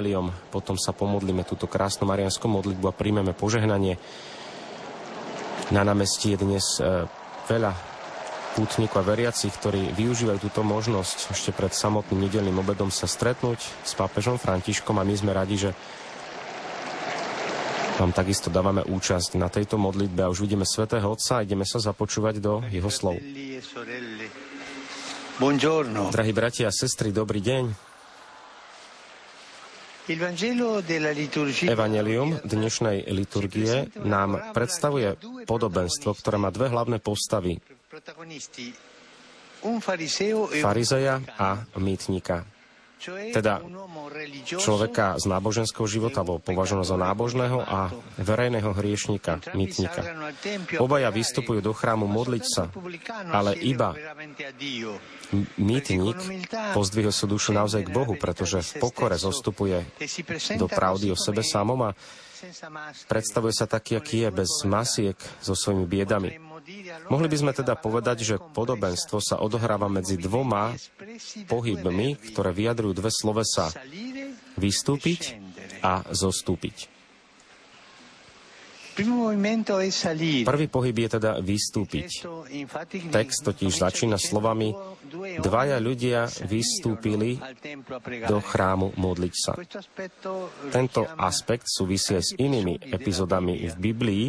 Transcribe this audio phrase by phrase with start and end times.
[0.00, 4.00] evaneliom, potom sa pomodlíme túto krásnu marianskú modlitbu a príjmeme požehnanie.
[5.68, 7.04] Na námestí je dnes e,
[7.46, 7.76] veľa
[8.56, 13.92] pútnikov a veriacich, ktorí využívajú túto možnosť ešte pred samotným nedelným obedom sa stretnúť s
[13.92, 15.70] pápežom Františkom a my sme radi, že
[18.00, 21.76] vám takisto dávame účasť na tejto modlitbe a už vidíme Svetého Otca a ideme sa
[21.76, 23.20] započúvať do jeho slov.
[25.36, 26.08] Buongiorno.
[26.08, 27.89] Drahí bratia a sestry, dobrý deň.
[31.70, 35.14] Evangelium dnešnej liturgie nám predstavuje
[35.46, 37.62] podobenstvo, ktoré má dve hlavné postavy.
[40.58, 42.59] Farizeja a mýtnika
[43.08, 43.64] teda
[44.44, 47.88] človeka z náboženského života bol považovaný za nábožného a
[48.20, 50.00] verejného hriešnika, mýtnika.
[50.76, 52.68] Obaja vystupujú do chrámu modliť sa,
[53.32, 53.96] ale iba
[55.56, 56.18] mýtnik
[56.76, 59.86] pozdvihol sa dušu naozaj k Bohu, pretože v pokore zostupuje
[60.60, 61.96] do pravdy o sebe samom a
[63.06, 66.30] predstavuje sa taký, aký je, bez masiek so svojimi biedami.
[67.08, 70.76] Mohli by sme teda povedať, že podobenstvo sa odohráva medzi dvoma
[71.48, 73.72] pohybmi, ktoré vyjadrujú dve slovesa
[74.60, 75.40] vystúpiť
[75.80, 76.99] a zostúpiť.
[80.44, 82.28] Prvý pohyb je teda vystúpiť.
[83.10, 84.72] Text totiž začína slovami
[85.20, 87.34] Dvaja ľudia vystúpili
[88.30, 89.52] do chrámu modliť sa.
[90.70, 94.24] Tento aspekt súvisí aj s inými epizódami v Biblii,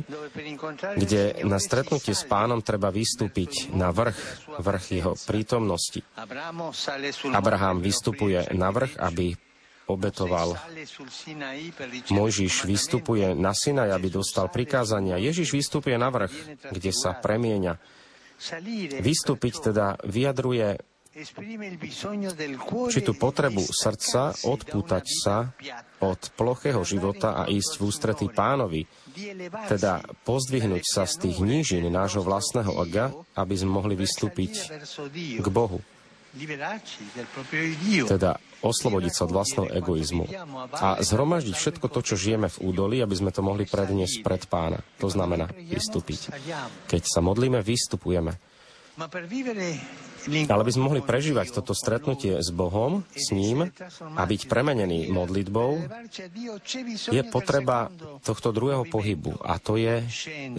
[0.97, 6.01] kde na stretnutie s pánom treba vystúpiť na vrch, vrch jeho prítomnosti.
[7.29, 9.37] Abraham vystupuje na vrch, aby
[9.93, 10.55] obetoval.
[12.09, 15.19] Mojžiš vystupuje na Sinaj, aby dostal prikázania.
[15.19, 17.77] Ježiš vystupuje na vrch, kde sa premieňa.
[19.03, 20.81] Vystúpiť teda vyjadruje
[23.03, 25.51] tú potrebu srdca odpútať sa
[25.99, 28.87] od plochého života a ísť v ústretí pánovi,
[29.67, 34.71] teda pozdvihnúť sa z tých nížin nášho vlastného aga, aby sme mohli vystúpiť
[35.43, 35.83] k Bohu.
[38.07, 38.31] Teda
[38.63, 40.25] oslobodiť sa od vlastného egoizmu
[40.79, 44.79] a zhromaždiť všetko to, čo žijeme v údolí, aby sme to mohli predniesť pred pána.
[45.03, 46.31] To znamená vystúpiť.
[46.87, 48.39] Keď sa modlíme, vystupujeme.
[50.45, 53.67] Ale by sme mohli prežívať toto stretnutie s Bohom, s ním
[54.13, 55.81] a byť premenený modlitbou,
[57.09, 57.89] je potreba
[58.21, 60.05] tohto druhého pohybu a to je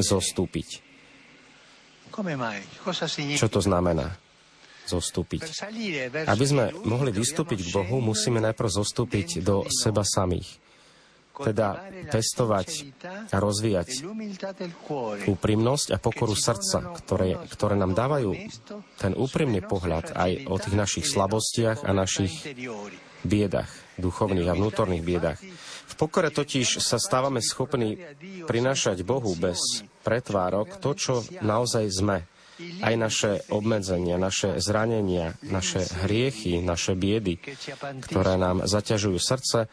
[0.02, 0.82] zostúpiť.
[3.38, 4.31] Čo to znamená?
[4.86, 5.42] Zostúpiť.
[6.26, 10.60] Aby sme mohli vystúpiť k Bohu, musíme najprv zostúpiť do seba samých.
[11.32, 12.92] Teda testovať
[13.32, 14.04] a rozvíjať
[15.24, 18.36] úprimnosť a pokoru srdca, ktoré, ktoré nám dávajú
[19.00, 22.36] ten úprimný pohľad aj o tých našich slabostiach a našich
[23.24, 25.40] biedach, duchovných a vnútorných biedach.
[25.88, 27.96] V pokore totiž sa stávame schopní
[28.44, 32.28] prinášať Bohu bez pretvárok to, čo naozaj sme
[32.82, 37.38] aj naše obmedzenia, naše zranenia, naše hriechy, naše biedy,
[38.06, 39.70] ktoré nám zaťažujú srdce,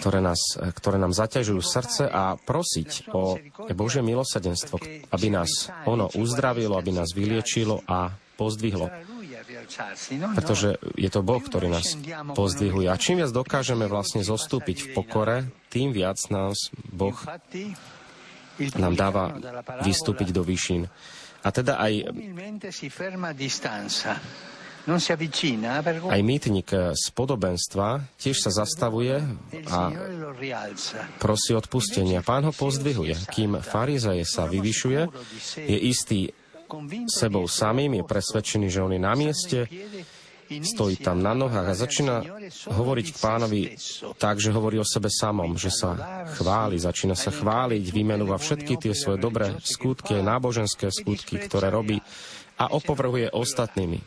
[0.00, 3.36] ktoré, nás, ktoré nám zaťažujú srdce a prosiť o
[3.76, 4.80] Božie milosadenstvo,
[5.12, 8.88] aby nás ono uzdravilo, aby nás vyliečilo a pozdvihlo.
[10.34, 11.94] Pretože je to Boh, ktorý nás
[12.32, 12.88] pozdvihuje.
[12.88, 15.36] A čím viac dokážeme vlastne zostúpiť v pokore,
[15.68, 17.16] tým viac nás Boh
[18.78, 19.24] nám dáva
[19.82, 20.86] vystúpiť do výšin.
[21.44, 22.08] A teda aj
[26.12, 29.16] aj mýtnik z podobenstva tiež sa zastavuje
[29.72, 29.80] a
[31.16, 32.20] prosí odpustenia.
[32.20, 33.16] Pán ho pozdvihuje.
[33.32, 35.00] Kým farizeje sa vyvyšuje,
[35.56, 36.28] je istý
[37.08, 39.64] sebou samým, je presvedčený, že on je na mieste,
[40.48, 42.16] stojí tam na nohách a začína
[42.70, 43.60] hovoriť k pánovi
[44.16, 48.92] tak, že hovorí o sebe samom, že sa chváli, začína sa chváliť, vymenúva všetky tie
[48.92, 51.98] svoje dobré skutky, náboženské skutky, ktoré robí
[52.60, 53.98] a opovrhuje ostatnými,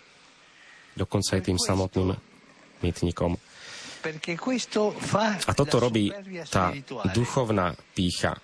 [0.96, 2.16] dokonca aj tým samotným
[2.81, 3.36] mytnikom.
[5.44, 6.14] A toto robí
[6.47, 6.72] tá
[7.11, 8.40] duchovná pícha.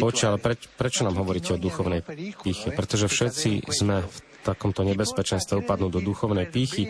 [0.00, 2.00] Oče, ale preč, prečo nám hovoríte o duchovnej
[2.40, 2.72] píche?
[2.72, 6.88] Pretože všetci sme v takomto nebezpečenstve upadnú do duchovnej pýchy,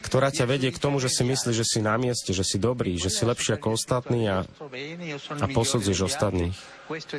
[0.00, 2.96] ktorá ťa vedie k tomu, že si myslíš, že si na mieste, že si dobrý,
[2.96, 4.48] že si lepší ako ostatní a,
[5.36, 6.56] a posudzuješ ostatných.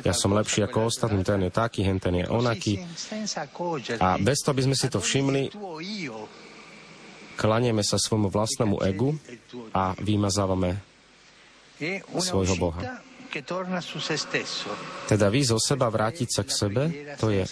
[0.02, 2.82] Ja som lepší ako ostatní, ten je taký, hen ten je onaký.
[4.02, 5.54] A bez toho, aby sme si to všimli,
[7.38, 9.14] klanieme sa svojmu vlastnému egu
[9.70, 10.87] a vymazávame
[12.18, 12.80] svojho Boha.
[15.04, 16.82] Teda vy zo seba vrátiť sa k sebe,
[17.20, 17.44] to je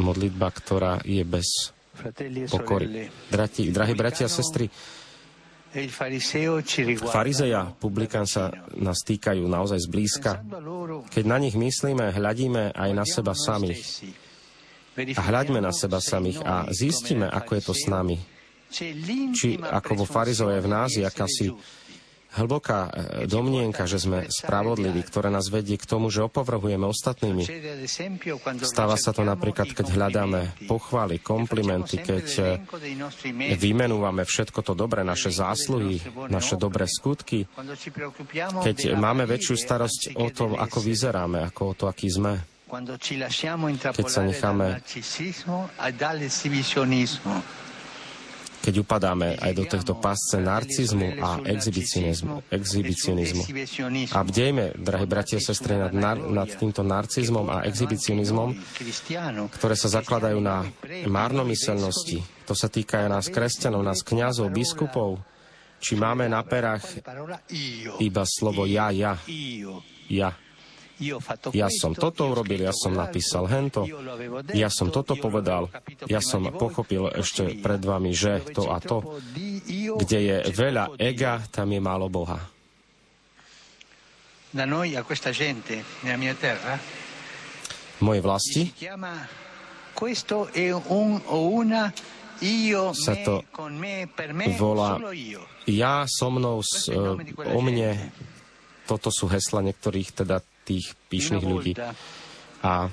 [0.00, 1.70] modlitba, ktorá je bez
[2.00, 3.06] e pokory.
[3.30, 4.66] Drati, drahí bratia a sestry,
[7.10, 10.38] Farizeja, publikán sa nás týkajú naozaj zblízka.
[11.10, 13.82] Keď na nich myslíme, hľadíme aj na seba samých.
[14.94, 18.22] A hľaďme na seba samých a zistíme, ako je to s nami.
[19.34, 21.50] Či ako vo farizove v nás je akási
[22.34, 22.90] hlboká e,
[23.30, 27.46] domnienka, že sme spravodliví, ktoré nás vedie k tomu, že opovrhujeme ostatnými.
[28.66, 32.42] Stáva sa to napríklad, keď hľadáme pochvály, komplimenty, keď e,
[33.54, 37.46] vymenúvame všetko to dobré, naše zásluhy, naše dobré skutky,
[38.62, 42.42] keď máme väčšiu starosť o tom, ako vyzeráme, ako o to, aký sme.
[43.94, 44.82] Keď sa necháme
[48.64, 52.48] keď upadáme aj do tohto pásce narcizmu a exhibicionizmu.
[52.48, 53.44] exhibicionizmu.
[54.16, 58.56] A bdejme, drahí bratia a sestry, nad, nad týmto narcizmom a exhibicionizmom,
[59.52, 60.64] ktoré sa zakladajú na
[61.04, 62.24] márnomyselnosti.
[62.48, 65.20] To sa týka aj nás kresťanov, nás kňazov, biskupov,
[65.76, 67.04] či máme na perách
[68.00, 69.20] iba slovo ja, ja,
[70.08, 70.32] ja.
[71.54, 73.82] Ja som toto urobil, ja som napísal hento,
[74.54, 75.66] ja som toto povedal,
[76.06, 79.02] ja som pochopil ešte pred vami, že to a to.
[79.74, 82.38] Kde je veľa ega, tam je málo Boha.
[87.98, 88.62] V mojej vlasti?
[92.94, 93.34] Sa to
[94.58, 94.90] volá
[95.64, 96.60] ja so mnou,
[97.40, 98.12] o mne,
[98.84, 101.72] toto sú hesla niektorých teda tých píšnych ľudí.
[102.64, 102.88] A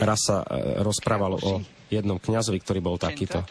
[0.00, 1.52] raz sa e, rozprávalo o
[1.92, 3.44] jednom kňazovi, ktorý bol takýto,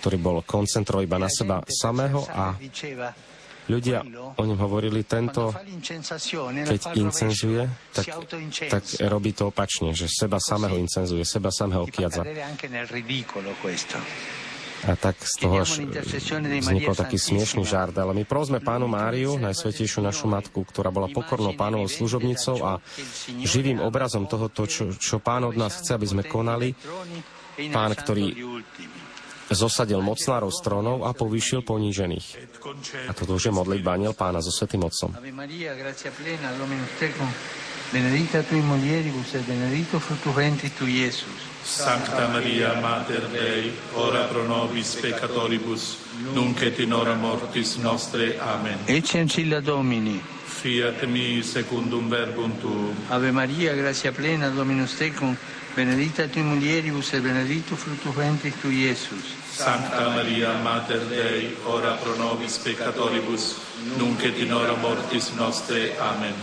[0.00, 2.56] ktorý bol koncentrovaný iba na seba samého a
[3.70, 4.02] ľudia
[4.34, 5.52] o ňom hovorili, tento,
[6.48, 7.62] keď incenzuje,
[7.94, 8.06] tak,
[8.66, 12.26] tak robí to opačne, že seba samého incenzuje, seba samého kiadza.
[14.82, 15.78] A tak z toho až
[16.58, 17.94] vznikol taký smiešný žart.
[17.94, 22.82] Ale my prosme pánu Máriu, najsvetejšiu našu matku, ktorá bola pokornou pánovou služobnicou a
[23.46, 26.74] živým obrazom toho, čo, čo pán od nás chce, aby sme konali.
[27.70, 28.32] Pán, ktorý
[29.52, 32.26] zosadil mocnárov trónov a povýšil ponížených.
[33.06, 35.12] A toto už je modlitba aniel pána so svetým Otcom.
[37.92, 41.51] Benedicta tui mulieribus et benedictus fructus ventris tu, Iesus.
[41.64, 45.96] Sancta Maria, Mater Dei, ora pro nobis peccatoribus,
[46.32, 48.38] nunc et in hora mortis nostre.
[48.38, 48.78] Amen.
[48.84, 50.20] Ecce ancilla Domini.
[50.44, 52.94] Fiat mi secundum verbum tuum.
[53.08, 55.36] Ave Maria, gratia plena, Dominus tecum,
[55.74, 59.24] benedicta tui mulieribus et benedictus fructus ventris tu, Iesus.
[59.54, 63.56] Sancta Maria, Mater Dei, ora pro nobis peccatoribus,
[63.96, 65.96] nunc et in hora mortis nostre.
[65.98, 66.34] Amen.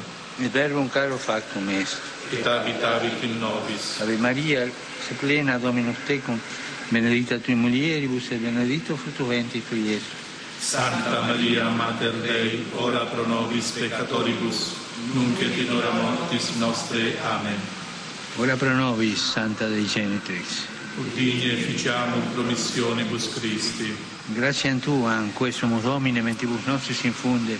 [0.41, 1.97] Et verbum caro factum est.
[2.31, 3.99] Et habitavit in nobis.
[4.01, 4.69] Ave Maria,
[5.07, 6.39] se plena Dominus tecum,
[6.89, 10.13] benedicta tui mulieribus et benedictus fructus ventris tui, Iesus.
[10.59, 14.75] Santa Maria, Mater Dei, ora pro nobis peccatoribus,
[15.13, 17.17] nunc et in hora mortis nostre.
[17.23, 17.57] Amen.
[18.35, 20.67] Ora pro nobis, Santa Dei Genitrix.
[20.97, 23.95] Urdigne ficiamur promissionibus Christi.
[24.35, 27.57] Grazie a Tua, quesumus Domine, mentibus nostris infunde,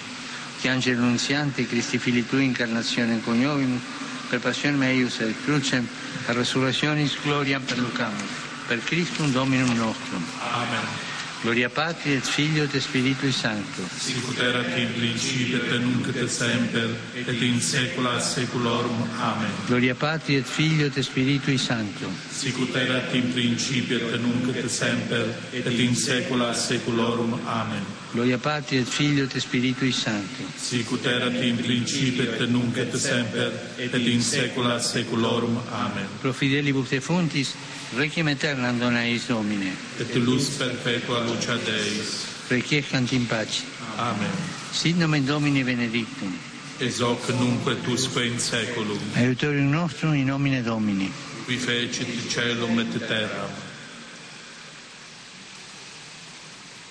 [0.62, 3.82] che angelo nunziante, Christi fili Tui, incarnazione coniovimus,
[4.30, 5.88] per passion meius et crucem
[6.28, 10.24] et resurrectionis per perducamus per Christum Dominum nostrum.
[10.40, 11.08] Amen.
[11.42, 16.90] Gloria Patri et Filio et Spiritui Sancto Sicut erat in principio et nunc et semper
[17.16, 19.08] et in saecula saeculorum.
[19.22, 19.54] Amen.
[19.68, 25.32] Gloria Patri et Filio et Spiritui Sancto Sicut erat in principio et nunc et semper
[25.54, 27.40] et in saecula saeculorum.
[27.48, 27.99] Amen.
[28.12, 30.44] Gloria Patri et Figlio et Spiritui Sancto.
[30.58, 35.60] Sicut erat in principio et nunc et semper et in saecula saeculorum.
[35.72, 36.08] Amen.
[36.22, 37.54] Pro fidelibus defuntis
[37.98, 39.74] Requiem aeternam dona eis Domine.
[40.00, 42.26] Et luz perpetua lucia Deis.
[42.50, 43.64] Requiescant in pace.
[43.98, 44.30] Amen.
[44.72, 46.38] Sit nomen Domini benedictum.
[46.80, 49.00] Es hoc nunque tusque in saeculum.
[49.16, 51.12] Aiutorium nostrum in nomine Domini.
[51.46, 53.69] Qui fecit celum et terram.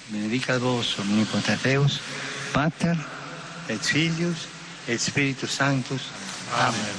[0.08, 2.00] Benedicat vos omnipotens Deus,
[2.52, 2.96] Pater
[3.68, 4.48] et Filius
[4.88, 6.08] et Spiritus Sanctus.
[6.56, 6.96] Amen.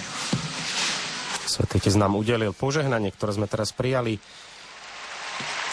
[1.50, 4.22] Svetý Otec nám udelil požehnanie, ktoré sme teraz prijali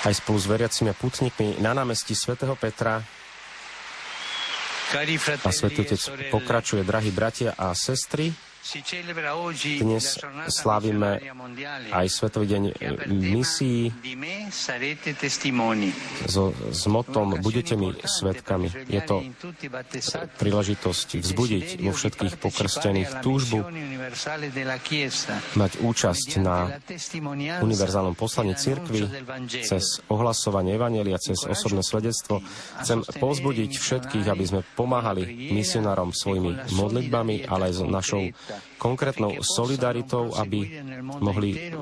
[0.08, 3.04] aj spolu s veriacimi putníkmi na námestí svätého Petra.
[5.44, 8.32] A Svetý Otec pokračuje, drahí bratia a sestry,
[8.66, 10.18] Dnes
[10.50, 11.22] slávime
[11.94, 12.62] aj Svetový deň
[13.06, 13.94] misií
[16.26, 18.66] so, s motom Budete mi svetkami.
[18.90, 19.22] Je to
[20.42, 23.62] príležitosť vzbudiť vo všetkých pokrstených túžbu
[25.54, 26.82] mať účasť na
[27.62, 29.06] univerzálnom poslaní cirkvi
[29.62, 32.42] cez ohlasovanie Evangelia, cez osobné svedectvo.
[32.82, 38.22] Chcem pozbudiť všetkých, aby sme pomáhali misionárom svojimi modlitbami, ale aj s našou
[38.78, 40.82] konkrétnou solidaritou, aby
[41.20, 41.72] mohli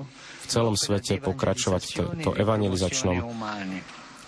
[0.44, 1.90] v celom svete pokračovať v
[2.20, 3.16] to, evangelizačnom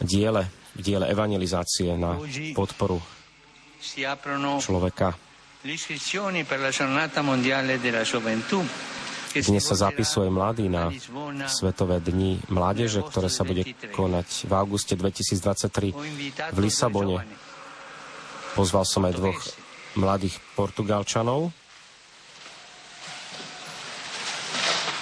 [0.00, 2.16] diele, v diele evangelizácie na
[2.56, 3.00] podporu
[4.60, 5.14] človeka.
[9.36, 10.88] Dnes sa zapisuje mladý na
[11.44, 15.92] Svetové dni mládeže, ktoré sa bude konať v auguste 2023
[16.54, 17.20] v Lisabone.
[18.56, 19.36] Pozval som aj dvoch
[20.00, 21.52] mladých Portugalčanov,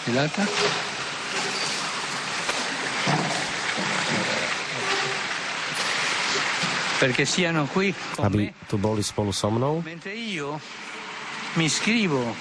[0.04, 0.44] Pilata.
[8.20, 9.84] Aby tu boli spolu so mnou,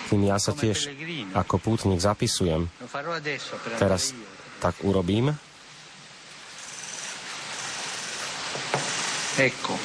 [0.10, 0.92] tým ja sa tiež
[1.36, 2.68] ako pútnik zapisujem.
[3.80, 4.16] Teraz
[4.60, 5.36] tak urobím.
[9.40, 9.76] Ecco.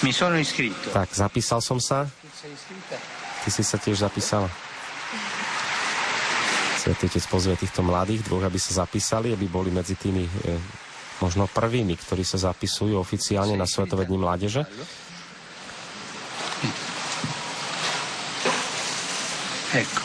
[0.00, 0.92] Mi sono iscritto.
[0.92, 2.08] Tak, zapísal som sa.
[3.44, 4.69] Ty si sa tiež zapísala.
[6.90, 10.58] Svetý Otec pozve týchto mladých dvoch, aby sa zapísali, aby boli medzi tými e,
[11.22, 14.66] možno prvými, ktorí sa zapisujú oficiálne na Svetové dni mládeže.
[19.70, 20.02] Ecco,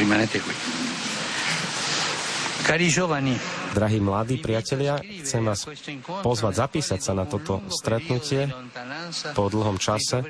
[0.00, 0.56] rimanete qui.
[2.64, 3.36] Cari giovani,
[3.70, 5.62] Drahí mladí priatelia, chcem vás
[6.26, 8.50] pozvať zapísať sa na toto stretnutie
[9.34, 10.22] po dlhom čase,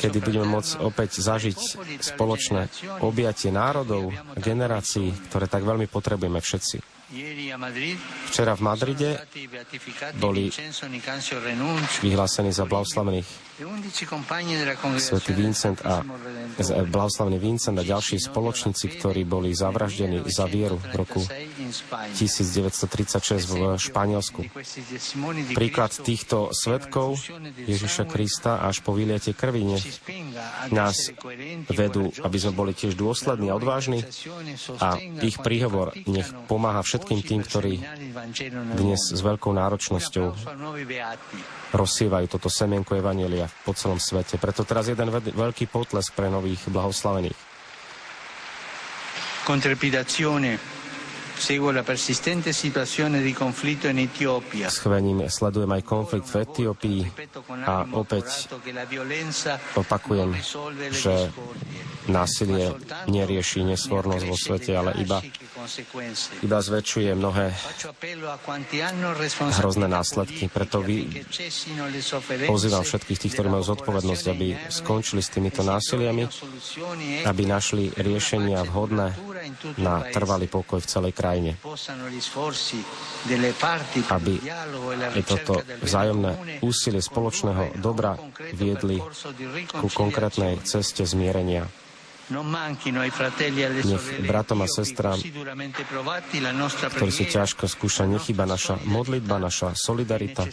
[0.00, 1.58] kedy budeme môcť opäť zažiť
[2.02, 2.68] spoločné
[3.00, 6.94] objatie národov, generácií, ktoré tak veľmi potrebujeme všetci.
[8.32, 9.10] Včera v Madride
[10.18, 10.50] boli
[12.02, 13.28] vyhlásení za blahoslavených
[14.98, 16.02] svätý Vincent a
[16.90, 23.14] blahoslavený Vincent a ďalší spoločníci, ktorí boli zavraždení za vieru v roku 1936
[23.46, 24.50] v Španielsku.
[25.54, 27.22] Príklad týchto svetkov
[27.62, 29.78] Ježiša Krista až po vyliate krvi
[30.74, 31.14] nás
[31.70, 34.02] vedú, aby sme boli tiež dôslední a odvážni
[34.82, 37.78] a ich príhovor nech pomáha všetkým tým, ktorí
[38.74, 40.26] dnes s veľkou náročnosťou
[41.70, 44.36] rozsievajú toto semienko Evanielia po celom svete.
[44.36, 47.38] Preto teraz jeden veľký potlesk pre nových blahoslavených.
[49.44, 50.73] La
[54.70, 57.00] Schvením sledujem aj konflikt v Etiópii
[57.66, 58.48] a opäť
[59.74, 60.30] opakujem,
[60.94, 61.34] že
[62.06, 62.76] násilie
[63.08, 65.24] nerieši nesvornosť vo svete, ale iba,
[66.44, 67.46] iba zväčšuje mnohé
[69.58, 70.52] hrozné následky.
[70.52, 71.08] Preto vy
[72.44, 76.28] pozývam všetkých tých, ktorí majú zodpovednosť, aby skončili s týmito násiliami,
[77.24, 79.16] aby našli riešenia vhodné
[79.78, 81.56] na trvalý pokoj v celej krajine.
[84.10, 84.34] Aby
[85.24, 88.16] toto vzájomné úsilie spoločného dobra
[88.56, 88.98] viedli
[89.70, 91.83] ku konkrétnej ceste zmierenia.
[92.24, 95.20] Nech bratom a sestrám,
[96.96, 100.48] ktorí sú ťažko skúšaní, nechyba naša modlitba, naša solidarita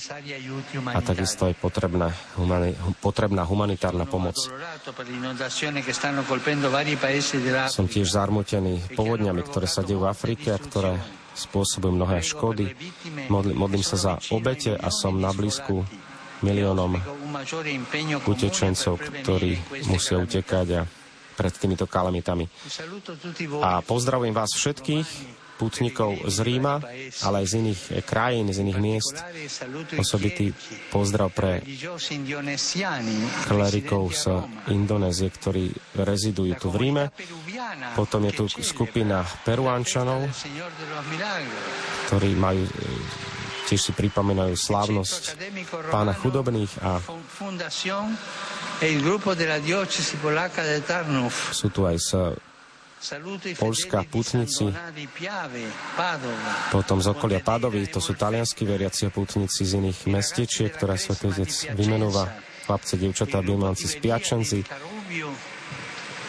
[0.91, 4.35] a takisto aj potrebná, humani- potrebná humanitárna pomoc.
[7.71, 10.99] Som tiež zarmutený povodňami, ktoré sa dejú v Afrike a ktoré
[11.31, 12.75] spôsobujú mnohé škody.
[13.31, 15.87] Modlím sa za obete a som na blízku
[16.43, 16.99] miliónom
[18.27, 19.55] utečencov, ktorí
[19.87, 20.81] musia utekať a
[21.41, 22.45] pred týmito kalamitami.
[23.65, 26.81] A pozdravujem vás všetkých, putníkov z Ríma,
[27.21, 29.15] ale aj z iných krajín, z iných miest.
[29.93, 30.50] Osobitý
[30.89, 31.62] pozdrav pre
[33.45, 34.41] klerikov z
[34.74, 35.69] Indonézie, ktorí
[36.01, 37.03] rezidujú tu v Ríme.
[37.93, 40.25] Potom je tu skupina Peruánčanov,
[42.10, 42.65] ktorí majú
[43.71, 45.39] tiež si pripomínajú slávnosť
[45.87, 46.99] pána chudobných a
[51.55, 52.09] sú tu aj z
[53.55, 54.69] Polska putníci,
[56.69, 61.31] potom z okolia Pádovy, to sú talianskí veriaci a putníci z iných mestečiek, ktoré Svetý
[61.73, 62.29] vymenúva,
[62.67, 64.61] chlapce, devčatá, biemanci, spiačenci,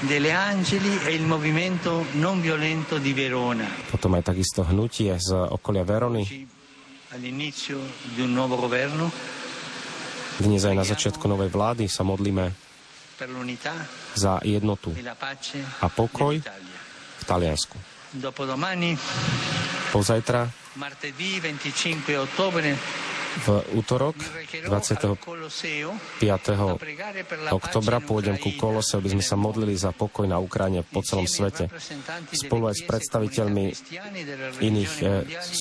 [0.02, 3.68] delle Angeli e il movimento non violento di Verona.
[3.90, 6.61] Potom aj takisto hnutie z okolia Verony.
[10.40, 12.56] Dnes aj na začiatku novej vlády sa modlíme
[14.16, 14.96] za jednotu
[15.84, 17.76] a pokoj v Taliansku.
[19.92, 20.40] Pozajtra
[23.32, 23.48] v
[23.80, 24.16] útorok
[24.68, 25.16] 25.
[27.48, 31.72] oktobra pôjdem ku Kolose, aby sme sa modlili za pokoj na Ukrajine po celom svete.
[32.28, 33.64] Spolu aj s predstaviteľmi
[34.60, 34.92] iných